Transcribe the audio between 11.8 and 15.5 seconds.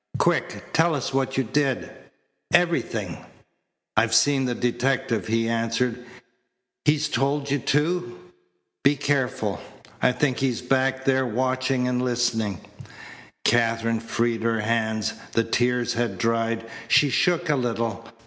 and listening." Katherine freed her hands. The